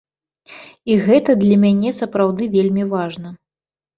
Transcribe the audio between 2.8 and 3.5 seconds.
важна.